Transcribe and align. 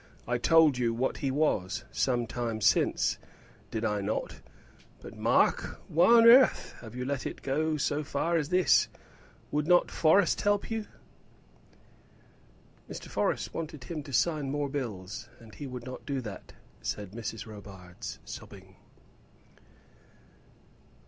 I 0.27 0.39
told 0.39 0.79
you 0.79 0.95
what 0.95 1.17
he 1.17 1.29
was, 1.29 1.83
some 1.91 2.25
time 2.25 2.59
since; 2.59 3.19
did 3.69 3.85
I 3.85 4.01
not? 4.01 4.41
But, 4.99 5.15
Mark, 5.15 5.79
why 5.89 6.13
on 6.15 6.25
earth 6.25 6.73
have 6.81 6.95
you 6.95 7.05
let 7.05 7.27
it 7.27 7.43
go 7.43 7.77
so 7.77 8.03
far 8.03 8.35
as 8.35 8.49
this? 8.49 8.87
Would 9.51 9.67
not 9.67 9.91
Forrest 9.91 10.41
help 10.41 10.71
you?" 10.71 10.87
"Mr. 12.89 13.09
Forrest 13.09 13.53
wanted 13.53 13.83
him 13.83 14.01
to 14.01 14.11
sign 14.11 14.49
more 14.49 14.69
bills, 14.69 15.29
and 15.39 15.53
he 15.53 15.67
would 15.67 15.83
not 15.85 16.03
do 16.07 16.19
that," 16.21 16.53
said 16.81 17.11
Mrs. 17.11 17.45
Robarts, 17.45 18.17
sobbing. 18.25 18.77